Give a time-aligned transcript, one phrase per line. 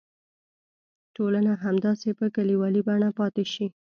[1.15, 3.67] ټولنه همداسې په کلیوالي بڼه پاتې شي.